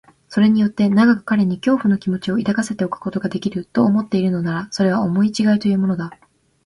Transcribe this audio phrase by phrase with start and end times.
[0.29, 6.09] それによって長く彼に恐怖の気持を抱かせておくことができる、と思っているのなら、それは思いちがいというものだ。